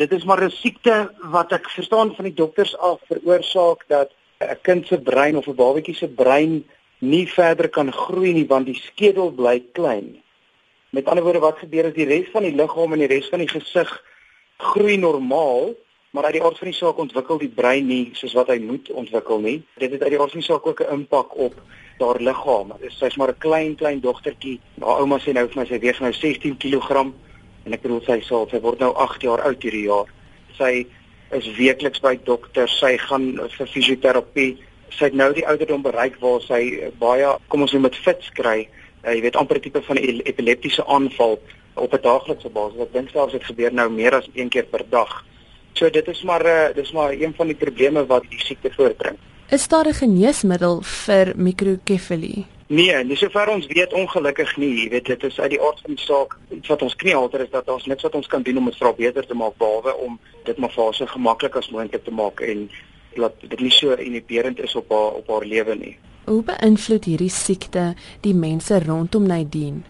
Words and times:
dit 0.00 0.12
is 0.12 0.24
maar 0.24 0.42
'n 0.44 0.50
siekte 0.50 1.12
wat 1.36 1.52
ek 1.52 1.68
verstaan 1.70 2.14
van 2.14 2.24
die 2.24 2.34
dokters 2.34 2.76
af 2.78 3.00
veroorsaak 3.08 3.84
dat 3.86 4.10
'n 4.38 4.58
kind 4.62 4.86
se 4.86 4.98
brein 5.00 5.36
of 5.36 5.46
'n 5.46 5.54
babatjie 5.54 5.94
se 5.94 6.08
brein 6.08 6.64
nie 6.98 7.28
verder 7.28 7.68
kan 7.68 7.92
groei 7.92 8.32
nie 8.32 8.46
want 8.46 8.66
die 8.66 8.80
skedel 8.88 9.30
bly 9.30 9.62
klein. 9.72 10.22
Met 10.90 11.04
ander 11.04 11.24
woorde 11.24 11.38
wat 11.38 11.58
gebeur 11.58 11.84
is 11.84 11.94
die 11.94 12.06
res 12.06 12.28
van 12.32 12.42
die 12.42 12.54
liggaam 12.54 12.92
en 12.92 12.98
die 12.98 13.06
res 13.06 13.28
van 13.28 13.38
die 13.38 13.48
gesig 13.48 14.04
groei 14.56 14.96
normaal, 14.96 15.74
maar 16.10 16.24
uit 16.24 16.32
die 16.32 16.42
aard 16.42 16.58
van 16.58 16.68
die 16.68 16.76
saak 16.76 16.98
ontwikkel 16.98 17.38
die 17.38 17.54
brein 17.54 17.86
nie 17.86 18.10
soos 18.12 18.32
wat 18.32 18.48
hy 18.48 18.58
moet 18.58 18.90
ontwikkel 18.90 19.38
nie. 19.40 19.62
Dit 19.76 19.90
het 19.90 20.02
uit 20.02 20.10
die 20.10 20.20
aard 20.20 20.30
van 20.30 20.40
die 20.40 20.48
saak 20.48 20.66
ook 20.66 20.80
'n 20.80 20.92
impak 20.92 21.36
op 21.36 21.54
haar 21.98 22.20
liggaam. 22.20 22.72
Sy's 22.88 23.16
maar 23.16 23.28
'n 23.28 23.38
klein 23.38 23.74
klein 23.74 24.00
dogtertjie. 24.00 24.60
Haar 24.80 24.98
ouma 25.00 25.18
sê 25.18 25.32
nou 25.32 25.48
vir 25.48 25.60
my 25.60 25.66
sy 25.66 25.78
weeg 25.78 26.00
nou 26.00 26.12
16 26.12 26.56
kg 26.56 27.12
en 27.64 27.76
ek 27.76 27.82
bedoel 27.84 28.02
sy 28.06 28.20
sal 28.26 28.48
sy 28.50 28.60
word 28.64 28.80
nou 28.80 28.90
8 29.04 29.22
jaar 29.26 29.44
oud 29.48 29.62
hierdie 29.62 29.86
jaar. 29.86 30.10
Sy 30.58 30.86
is 31.36 31.46
weekliks 31.56 32.02
by 32.02 32.16
dokters, 32.26 32.74
sy 32.80 32.96
gaan 32.98 33.32
vir 33.56 33.70
fisioterapie. 33.70 34.50
Sy 34.90 35.10
het 35.10 35.16
nou 35.18 35.30
die 35.36 35.46
ouderdom 35.46 35.84
bereik 35.84 36.18
waar 36.22 36.42
sy 36.42 36.90
baie 36.98 37.36
kom 37.48 37.62
ons 37.66 37.74
noem 37.76 37.88
dit 37.88 37.98
fits 38.04 38.32
kry. 38.34 38.66
Uh, 39.04 39.14
jy 39.14 39.22
weet 39.28 39.38
amper 39.38 39.60
tipe 39.62 39.82
van 39.86 39.96
'n 39.96 40.22
epileptiese 40.26 40.84
aanval 40.86 41.38
op 41.74 41.94
'n 41.94 42.02
daaglikse 42.02 42.50
basis. 42.50 42.80
Ek 42.80 42.92
dink 42.92 43.10
selfs 43.10 43.32
dit 43.32 43.44
gebeur 43.44 43.72
nou 43.72 43.88
meer 43.90 44.14
as 44.14 44.28
een 44.34 44.48
keer 44.48 44.66
per 44.66 44.84
dag. 44.90 45.24
So 45.74 45.90
dit 45.90 46.08
is 46.08 46.22
maar 46.22 46.46
uh, 46.46 46.74
dis 46.74 46.92
maar 46.92 47.12
een 47.12 47.34
van 47.34 47.46
die 47.46 47.56
probleme 47.56 48.06
wat 48.06 48.24
die 48.30 48.40
siekte 48.40 48.70
voortbring. 48.74 49.16
Is 49.50 49.68
daar 49.68 49.86
'n 49.86 49.94
geneesmiddel 49.94 50.82
vir 50.82 51.32
microcephaly? 51.36 52.46
Nee, 52.66 53.04
nie 53.04 53.16
sover 53.16 53.48
ons 53.48 53.66
weet 53.66 53.92
ongelukkig 53.92 54.56
nie. 54.56 54.82
Jy 54.82 54.88
weet 54.88 55.06
dit 55.06 55.22
is 55.24 55.40
uit 55.40 55.50
die 55.50 55.60
aard 55.60 55.80
van 55.80 55.94
die 55.94 56.04
saak 56.04 56.38
iets 56.48 56.68
wat 56.68 56.82
ons 56.82 56.96
knie 56.96 57.14
halter 57.14 57.40
is 57.40 57.50
dat 57.50 57.68
ons 57.68 57.86
niks 57.86 58.02
wat 58.02 58.14
ons 58.14 58.26
kan 58.26 58.42
doen 58.42 58.56
om 58.56 58.64
dit 58.64 58.76
vir 58.76 58.94
beter 58.94 59.26
te 59.26 59.34
maak 59.34 59.56
behalwe 59.56 59.96
om 59.96 60.18
dit 60.44 60.58
maar 60.58 60.70
vir 60.70 60.84
haar 60.84 60.94
so 60.94 61.06
gemaklik 61.06 61.56
as 61.56 61.70
moontlik 61.70 62.04
te 62.04 62.10
maak 62.10 62.40
en 62.40 62.70
laat 63.14 63.32
dit 63.40 63.60
nie 63.60 63.70
so 63.70 63.92
inhiberend 63.92 64.60
is 64.60 64.74
op 64.74 64.88
haar 64.90 65.18
op 65.18 65.28
haar 65.28 65.44
lewe 65.44 65.74
nie. 65.74 65.96
Hoe 66.24 66.42
beïnvloed 66.42 67.04
hierdie 67.04 67.30
siekte 67.30 67.94
die 68.20 68.34
mense 68.34 68.78
rondom 68.84 69.26
Nadine? 69.26 69.82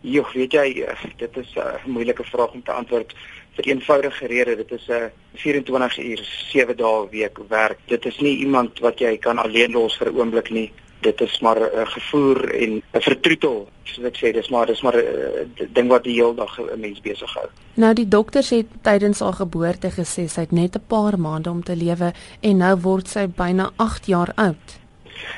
Jogg, 0.00 0.32
weet 0.32 0.52
jy, 0.52 0.84
eh, 0.84 1.04
dit 1.16 1.36
is 1.36 1.54
'n 1.56 1.90
moeilike 1.90 2.24
vraag 2.24 2.52
om 2.52 2.62
te 2.62 2.72
antwoord 2.72 3.14
vir 3.56 3.68
eenvoudige 3.72 4.26
rede. 4.26 4.56
Dit 4.56 4.70
is 4.70 4.88
'n 4.88 5.10
24 5.34 5.98
uur 5.98 6.20
7 6.52 6.76
dae 6.76 7.08
week 7.10 7.38
werk. 7.48 7.78
Dit 7.86 8.04
is 8.06 8.18
nie 8.18 8.36
iemand 8.38 8.78
wat 8.78 8.98
jy 8.98 9.16
kan 9.18 9.38
alleen 9.38 9.72
los 9.72 9.96
vir 9.96 10.12
'n 10.12 10.16
oomblik 10.16 10.50
nie. 10.50 10.72
Dit 11.00 11.20
is 11.20 11.40
maar 11.40 11.60
'n 11.60 11.86
gevoer 11.86 12.54
en 12.54 12.82
'n 12.92 13.00
vertroetel, 13.00 13.68
soos 13.84 14.04
ek 14.04 14.16
sê, 14.16 14.32
dis 14.32 14.48
maar 14.48 14.66
dis 14.66 14.82
maar 14.82 14.96
'n 14.96 15.68
ding 15.72 15.88
wat 15.88 16.04
die 16.04 16.14
hele 16.14 16.34
dag 16.34 16.58
'n 16.58 16.80
mens 16.80 17.00
besig 17.00 17.34
hou. 17.34 17.48
Nou 17.74 17.94
die 17.94 18.08
dokters 18.08 18.50
het 18.50 18.66
tydens 18.82 19.20
haar 19.20 19.32
geboorte 19.32 19.90
gesê 19.90 20.26
sy 20.28 20.40
het 20.40 20.52
net 20.52 20.76
'n 20.76 20.86
paar 20.86 21.18
maande 21.18 21.50
om 21.50 21.62
te 21.62 21.76
lewe 21.76 22.12
en 22.40 22.56
nou 22.56 22.76
word 22.80 23.08
sy 23.08 23.26
byna 23.26 23.70
8 23.76 24.06
jaar 24.06 24.32
oud. 24.34 24.86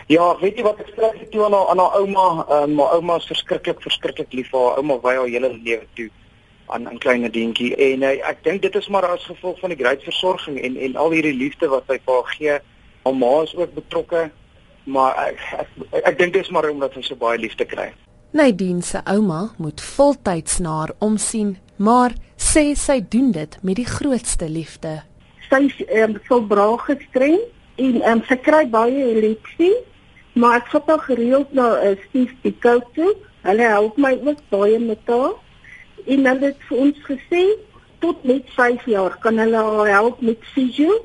Ja, 0.07 0.39
weet 0.41 0.57
jy 0.57 0.63
wat 0.63 0.79
ek 0.79 0.89
skryf 0.89 1.29
toe 1.31 1.45
aan 1.45 1.53
haar 1.53 1.69
aan 1.69 1.79
haar 1.79 1.97
ouma, 2.01 2.47
um, 2.51 2.75
my 2.75 2.83
ouma 2.83 3.17
is 3.17 3.27
verskriklik 3.27 3.83
verskriklik 3.83 4.33
lief 4.33 4.51
vir 4.51 4.61
haar. 4.61 4.77
Ouma 4.77 4.99
wy 5.03 5.15
haar 5.15 5.29
hele 5.29 5.59
lewe 5.63 5.87
toe 5.95 6.11
aan 6.69 6.89
'n 6.89 6.99
klein 6.99 7.31
dientjie 7.31 7.75
en 7.77 8.03
uh, 8.03 8.29
ek 8.29 8.43
dink 8.43 8.63
dit 8.63 8.75
is 8.75 8.89
maar 8.89 9.07
as 9.07 9.25
gevolg 9.25 9.61
van 9.61 9.71
die 9.71 9.79
groot 9.79 10.03
versorging 10.03 10.61
en 10.61 10.77
en 10.77 10.97
al 10.97 11.11
hierdie 11.11 11.37
liefde 11.37 11.69
wat 11.69 11.85
sy 11.89 11.99
vir 12.05 12.15
haar 12.15 12.35
gee. 12.37 12.59
Haar 13.05 13.17
ma 13.17 13.43
is 13.43 13.57
ook 13.57 13.75
betrokke, 13.75 14.31
maar 14.85 15.17
ek 15.29 15.41
ek, 15.59 15.69
ek, 15.93 16.05
ek 16.05 16.19
dink 16.19 16.33
dit 16.33 16.43
is 16.43 16.51
maar 16.51 16.71
omdat 16.71 16.93
sy 16.93 17.03
so 17.03 17.17
baie 17.17 17.39
liefde 17.39 17.65
kry. 17.65 17.93
Nadine 18.31 18.83
se 18.83 19.01
ouma 19.05 19.51
moet 19.57 19.81
voltyds 19.81 20.59
na 20.59 20.79
haar 20.79 20.93
omsien, 20.99 21.57
maar 21.77 22.13
sê 22.37 22.75
sy 22.77 23.01
doen 23.01 23.31
dit 23.33 23.59
met 23.63 23.77
die 23.77 23.89
grootste 23.89 24.49
liefde. 24.49 25.03
Sy 25.49 25.63
is 25.71 25.79
um, 26.03 26.19
so 26.29 26.43
braaf 26.45 26.85
gestreng 26.91 27.39
en 27.77 28.03
um, 28.05 28.23
sy 28.29 28.37
kry 28.37 28.67
baie 28.69 29.07
eleksie, 29.15 29.73
maar 30.37 30.61
ek 30.61 30.69
het 30.75 30.93
al 30.93 31.01
gereeld 31.07 31.53
na 31.57 31.71
uh, 31.81 31.97
Steve 32.09 32.37
Picou 32.43 32.83
toe. 32.95 33.15
Hulle 33.47 33.69
help 33.71 33.97
my 33.97 34.13
ook 34.27 34.43
baie 34.53 34.79
met 34.83 35.01
haar. 35.09 35.37
En 36.09 36.27
hulle 36.31 36.51
het 36.51 36.65
vir 36.69 36.83
ons 36.87 37.05
gesê 37.07 37.45
tot 38.05 38.25
net 38.25 38.49
5 38.57 38.87
jaar 38.89 39.17
kan 39.23 39.39
hulle 39.39 39.63
haar 39.69 39.93
help 39.93 40.21
met 40.25 40.43
fisio, 40.55 41.01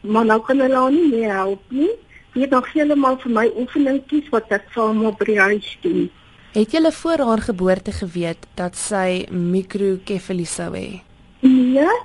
maar 0.00 0.26
nou 0.26 0.40
kan 0.46 0.60
hulle 0.64 0.76
haar 0.76 0.94
nie 0.94 1.08
meer 1.12 1.34
help 1.34 1.62
nie. 1.68 1.90
Het 2.38 2.50
nog 2.54 2.68
heeltemal 2.72 3.18
vir 3.22 3.34
my 3.34 3.46
oefeningetjies 3.58 4.28
wat 4.34 4.52
ek 4.54 4.68
saam 4.74 5.02
op 5.08 5.24
die 5.26 5.38
huis 5.40 5.72
doen. 5.82 6.06
Het 6.54 6.74
jy 6.74 6.92
voor 7.00 7.24
haar 7.28 7.42
geboorte 7.44 7.92
geweet 7.92 8.46
dat 8.54 8.76
sy 8.78 9.26
microcephaly 9.30 10.46
sou 10.46 10.70
hê? 10.74 11.02
Nee, 11.40 11.98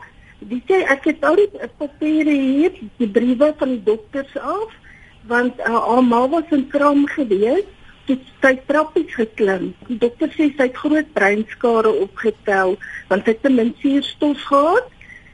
Weet 0.49 0.71
jy, 0.71 0.79
ek 0.91 1.05
het 1.07 1.23
al 1.23 1.37
die 1.39 1.67
papiere 1.79 2.33
hier, 2.33 2.73
die 2.99 3.07
briewe 3.07 3.51
van 3.59 3.75
die 3.75 3.83
dokters 3.85 4.33
af, 4.39 4.73
want 5.29 5.59
uh, 5.63 5.77
haar 5.85 6.03
ma 6.03 6.23
was 6.31 6.49
in 6.55 6.65
kram 6.71 7.05
gewees, 7.13 7.67
het 8.07 8.25
sy 8.41 8.53
trappies 8.67 9.13
geklim. 9.15 9.71
Die 9.87 9.97
dokter 10.01 10.31
sê 10.35 10.49
sy 10.51 10.67
het 10.67 10.77
groot 10.77 11.09
breinskade 11.15 11.91
opgetel, 12.03 12.75
want 13.09 13.25
sy 13.25 13.35
het 13.35 13.41
te 13.45 13.51
min 13.53 13.73
suurstof 13.81 14.41
gehad 14.49 14.89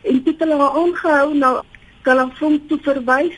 en 0.07 0.22
dit 0.24 0.31
het 0.31 0.46
hulle 0.46 0.69
aangehou 0.69 1.34
na 1.35 1.53
Kalafong 2.07 2.62
toe 2.69 2.80
verwys 2.85 3.35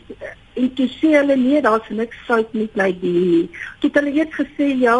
en 0.59 0.67
toe 0.77 0.87
sê 0.99 1.15
hulle 1.15 1.35
nee, 1.39 1.61
daar's 1.63 1.87
niks 1.89 2.17
fout 2.27 2.51
met 2.53 2.75
my 2.77 2.91
dier 3.01 3.21
nie. 3.25 3.47
Toe 3.79 3.89
het 3.89 4.01
hulle 4.01 4.13
eers 4.19 4.35
gesê 4.35 4.67
ja, 4.83 4.97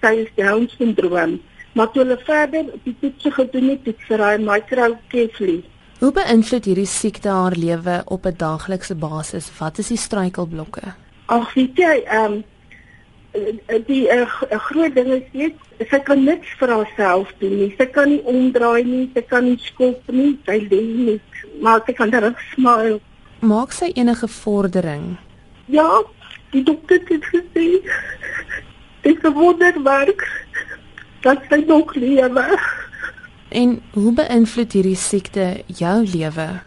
sy 0.00 0.14
is 0.22 0.30
Down 0.38 0.68
syndroom. 0.76 1.40
Maar 1.76 1.90
toe 1.92 2.02
hulle 2.04 2.18
verder 2.24 2.72
op 2.72 2.88
die 2.88 2.96
toets 3.00 3.28
gedoen 3.36 3.68
het, 3.72 3.86
het 3.88 4.08
sy 4.08 4.18
raai 4.20 4.38
microcephaly. 4.42 5.60
Hoe 6.02 6.10
beïnvloed 6.10 6.66
hierdie 6.66 6.88
siekte 6.90 7.30
haar 7.30 7.54
lewe 7.56 8.02
op 8.04 8.26
'n 8.26 8.34
daaglikse 8.36 8.94
basis? 8.94 9.52
Wat 9.58 9.78
is 9.78 9.88
die 9.88 9.96
struikelblokke? 9.96 10.94
Ag, 11.26 11.54
weet 11.54 11.76
jy, 11.76 12.02
ehm 12.06 12.32
um, 12.32 12.44
die 13.86 14.04
uh, 14.12 14.26
groot 14.68 14.94
ding 14.94 15.08
is 15.16 15.28
net 15.32 15.88
sy 15.90 16.00
kan 16.04 16.24
niks 16.24 16.50
vir 16.60 16.72
haarself 16.74 17.30
doen 17.40 17.54
nie. 17.60 17.70
Sy 17.78 17.86
kan 17.94 18.10
nie 18.12 18.20
omdraai 18.28 18.84
nie, 18.84 19.06
sy 19.14 19.22
kan 19.28 19.46
nie 19.48 19.58
skop 19.62 20.12
nie, 20.12 20.34
sy 20.46 20.58
lê 20.68 20.82
nie. 20.82 21.18
Maar 21.64 21.82
sy 21.86 21.96
kan 21.96 22.12
daar 22.12 22.32
smile. 22.52 23.00
Maak 23.40 23.72
sy 23.74 23.90
enige 23.96 24.28
vordering? 24.28 25.16
Ja, 25.72 26.02
die 26.52 26.62
dokter 26.62 27.00
het 27.08 27.24
gesê 27.32 27.66
dit 29.02 29.16
is 29.16 29.22
'n 29.22 29.32
wonderwerk 29.34 30.22
dat 31.22 31.38
sy 31.48 31.64
nog 31.66 31.94
lewe. 31.94 32.58
En 33.48 33.82
hoe 33.92 34.12
beïnvloed 34.12 34.72
hierdie 34.72 34.96
siekte 34.96 35.62
jou 35.66 36.06
lewe? 36.06 36.62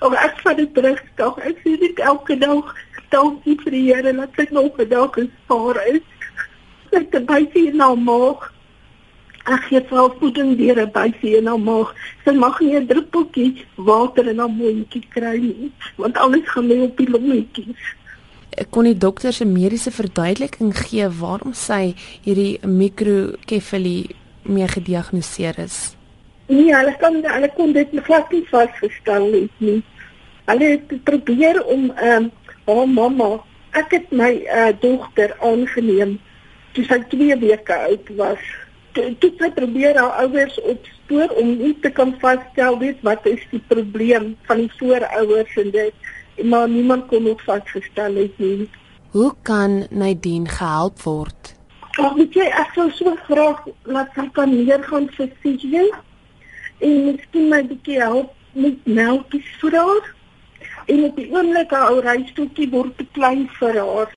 Oh, 0.00 0.14
ek 0.14 0.40
vat 0.44 0.56
dit 0.56 0.74
terug, 0.74 1.00
tog. 1.14 1.38
Ek 1.38 1.58
sien 1.62 1.78
dit 1.80 1.98
elke 1.98 2.38
dag. 2.38 2.74
Dankie 3.10 3.56
vir 3.62 3.72
die 3.72 3.84
Here 3.88 4.12
dat 4.12 4.38
ek 4.44 4.50
nog 4.52 4.76
vandag 4.76 5.12
gespaar 5.16 5.80
is. 5.88 6.04
Ek 6.92 7.12
het 7.12 7.26
baie 7.28 7.48
in 7.54 7.76
my 7.80 7.94
maag. 7.96 8.48
Ek 9.48 9.68
het 9.72 9.90
wel 9.90 10.10
voeding 10.20 10.56
deur 10.58 10.80
'n 10.82 10.92
baie 10.92 11.36
in 11.36 11.44
my 11.44 11.56
maag. 11.56 11.94
Sy 12.24 12.32
mag 12.32 12.60
nie 12.60 12.76
'n 12.76 12.86
druppeltjie 12.86 13.64
water 13.76 14.28
in 14.28 14.38
haar 14.38 14.50
mondjie 14.50 15.04
kry 15.08 15.38
nie, 15.38 15.72
want 15.96 16.16
alles 16.16 16.44
gaan 16.44 16.66
lê 16.68 16.82
op 16.82 16.96
die 16.96 17.10
longetjies. 17.10 17.94
Ek 18.58 18.70
kon 18.70 18.84
die 18.84 18.98
dokter 18.98 19.32
se 19.32 19.44
mediese 19.44 19.90
verduideliking 19.90 20.72
gee 20.76 21.08
waarom 21.08 21.54
sy 21.54 21.94
hierdie 22.24 22.58
microcephaly 22.66 24.10
mee 24.42 24.68
gediagnoseer 24.68 25.58
is. 25.58 25.96
Nee, 26.48 26.74
hulle 26.74 26.96
kan 26.96 27.20
hulle 27.22 27.50
kon 27.56 27.72
dit 27.72 27.88
glad 28.04 28.30
nie 28.32 28.44
vasgestel 28.50 29.32
het 29.32 29.50
nie. 29.60 29.82
Hulle 30.48 30.64
het 30.64 31.04
probeer 31.04 31.64
om 31.64 31.90
ehm 31.90 32.24
um, 32.24 32.30
haar 32.68 32.88
mamma, 32.88 33.30
ek 33.78 33.92
het 33.96 34.14
my 34.14 34.30
uh, 34.44 34.70
dogter 34.82 35.34
aangeneem 35.44 36.16
toe 36.76 36.84
sy 36.86 37.00
2 37.12 37.38
weke 37.42 37.76
oud 37.88 38.12
was. 38.20 38.44
Toe 38.96 39.30
sy 39.38 39.50
probeer 39.54 39.98
haar 39.98 40.24
ouers 40.24 40.56
opspoor 40.62 41.34
om 41.40 41.56
nie 41.60 41.74
te 41.82 41.90
kan 41.94 42.14
vasstel 42.22 42.78
weet 42.80 43.02
wat 43.06 43.26
is 43.30 43.42
die 43.52 43.62
probleem 43.70 44.32
van 44.48 44.64
die 44.64 44.72
voorouers 44.78 45.58
en 45.62 45.70
dit 45.74 46.08
maar 46.44 46.68
niemand 46.68 47.08
kon 47.10 47.24
dit 47.24 47.40
vasgestel 47.42 48.14
het 48.14 48.38
nie. 48.38 48.68
Hoe 49.10 49.32
kan 49.42 49.86
Nadine 49.90 50.48
gehelp 50.48 51.02
word? 51.02 51.54
Ag, 51.98 52.14
weet 52.14 52.36
jy, 52.38 52.46
ek 52.46 52.76
sou 52.76 52.86
so 52.94 53.14
graag 53.26 53.64
laat 53.90 54.12
sy 54.14 54.28
kan 54.36 54.52
leer 54.54 54.84
gaan 54.86 55.08
vir 55.16 55.32
CJ 55.42 55.88
en 56.86 56.92
miskien 57.08 57.48
my 57.50 57.62
bietjie 57.66 57.98
help 57.98 58.30
met 58.54 58.86
melkies 58.86 59.48
vir 59.62 59.74
haar. 59.80 60.12
En 60.88 61.04
op 61.04 61.16
die 61.20 61.28
oomblik 61.32 61.72
haar 61.76 61.90
ou 61.92 62.00
reistoetjie 62.00 62.70
word 62.72 62.94
te 62.96 63.04
klein 63.12 63.44
vir 63.58 63.76
haar. 63.76 64.14